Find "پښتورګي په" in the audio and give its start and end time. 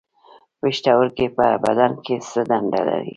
0.59-1.45